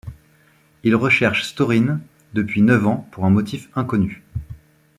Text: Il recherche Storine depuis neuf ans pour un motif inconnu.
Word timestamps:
Il 0.83 0.95
recherche 0.95 1.43
Storine 1.43 1.99
depuis 2.33 2.63
neuf 2.63 2.87
ans 2.87 3.07
pour 3.11 3.23
un 3.25 3.29
motif 3.29 3.69
inconnu. 3.75 4.23